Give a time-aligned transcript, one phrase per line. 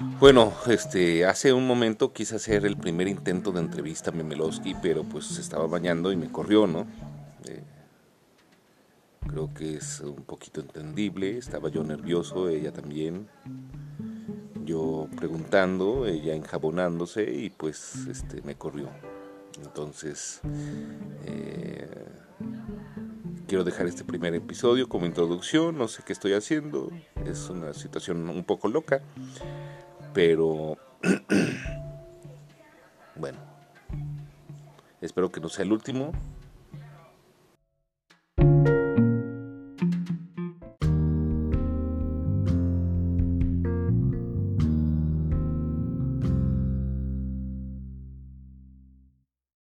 [0.00, 5.02] Bueno, este, hace un momento quise hacer el primer intento de entrevista a Memelowski, pero
[5.02, 6.86] pues se estaba bañando y me corrió, ¿no?
[7.44, 7.64] Eh,
[9.26, 13.28] creo que es un poquito entendible, estaba yo nervioso, ella también.
[14.64, 18.88] Yo preguntando, ella enjabonándose y pues este, me corrió.
[19.64, 20.40] Entonces,
[21.24, 22.06] eh,
[23.48, 26.92] quiero dejar este primer episodio como introducción, no sé qué estoy haciendo,
[27.24, 29.02] es una situación un poco loca.
[30.12, 30.76] Pero,
[33.16, 33.38] bueno,
[35.00, 36.12] espero que no sea el último.